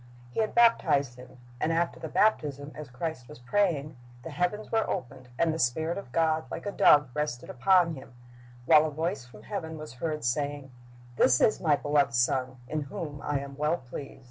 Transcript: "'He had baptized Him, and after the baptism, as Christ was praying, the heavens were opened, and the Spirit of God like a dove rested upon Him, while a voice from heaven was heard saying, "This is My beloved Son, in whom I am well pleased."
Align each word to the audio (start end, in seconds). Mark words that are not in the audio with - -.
"'He 0.33 0.39
had 0.39 0.55
baptized 0.55 1.15
Him, 1.17 1.37
and 1.59 1.71
after 1.71 1.99
the 1.99 2.07
baptism, 2.09 2.71
as 2.73 2.89
Christ 2.89 3.29
was 3.29 3.37
praying, 3.37 3.97
the 4.23 4.31
heavens 4.31 4.71
were 4.71 4.89
opened, 4.89 5.29
and 5.37 5.53
the 5.53 5.59
Spirit 5.59 5.95
of 5.95 6.11
God 6.11 6.45
like 6.49 6.65
a 6.65 6.71
dove 6.71 7.11
rested 7.13 7.51
upon 7.51 7.93
Him, 7.93 8.15
while 8.65 8.87
a 8.87 8.89
voice 8.89 9.25
from 9.27 9.43
heaven 9.43 9.77
was 9.77 9.93
heard 9.93 10.23
saying, 10.23 10.71
"This 11.17 11.39
is 11.39 11.61
My 11.61 11.75
beloved 11.75 12.15
Son, 12.15 12.57
in 12.67 12.81
whom 12.85 13.21
I 13.21 13.41
am 13.41 13.55
well 13.57 13.77
pleased." 13.77 14.19